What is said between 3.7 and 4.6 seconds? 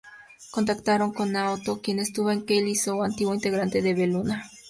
de Be≒Luna.